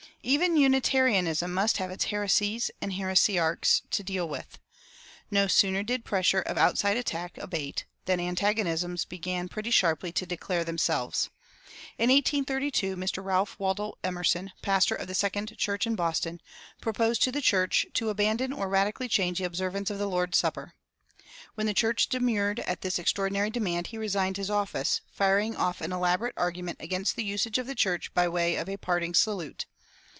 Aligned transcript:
Even 0.23 0.55
Unitarianism 0.55 1.51
must 1.51 1.77
have 1.77 1.89
its 1.89 2.05
heresies 2.05 2.69
and 2.79 2.93
heresiarchs 2.93 3.81
to 3.89 4.03
deal 4.03 4.29
with. 4.29 4.59
No 5.31 5.47
sooner 5.47 5.81
did 5.81 6.03
the 6.03 6.07
pressure 6.07 6.41
of 6.43 6.59
outside 6.59 6.95
attack 6.95 7.39
abate 7.39 7.85
than 8.05 8.19
antagonisms 8.19 9.03
began 9.03 9.49
pretty 9.49 9.71
sharply 9.71 10.11
to 10.11 10.27
declare 10.27 10.63
themselves. 10.63 11.31
In 11.97 12.11
1832 12.11 12.95
Mr. 12.95 13.25
Ralph 13.25 13.57
Waldo 13.57 13.97
Emerson, 14.03 14.51
pastor 14.61 14.93
of 14.93 15.07
the 15.07 15.15
Second 15.15 15.57
Church 15.57 15.87
in 15.87 15.95
Boston, 15.95 16.39
proposed 16.81 17.23
to 17.23 17.31
the 17.31 17.41
church 17.41 17.87
to 17.95 18.09
abandon 18.09 18.53
or 18.53 18.69
radically 18.69 19.07
change 19.07 19.39
the 19.39 19.45
observance 19.45 19.89
of 19.89 19.97
the 19.97 20.05
Lord's 20.05 20.37
Supper. 20.37 20.75
When 21.55 21.65
the 21.65 21.73
church 21.73 22.09
demurred 22.09 22.59
at 22.59 22.81
this 22.81 22.99
extraordinary 22.99 23.49
demand 23.49 23.87
he 23.87 23.97
resigned 23.97 24.37
his 24.37 24.51
office, 24.51 25.01
firing 25.11 25.55
off 25.55 25.81
an 25.81 25.91
elaborate 25.91 26.35
argument 26.37 26.77
against 26.79 27.15
the 27.15 27.23
usage 27.23 27.57
of 27.57 27.65
the 27.65 27.73
church 27.73 28.13
by 28.13 28.27
way 28.29 28.55
of 28.55 28.69
a 28.69 28.77
parting 28.77 29.15
salute. 29.15 29.65